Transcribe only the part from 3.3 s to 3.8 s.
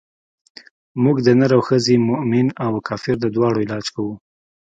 دواړو